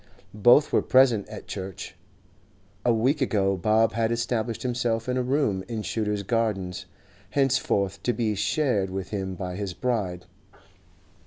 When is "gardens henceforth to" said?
6.23-8.11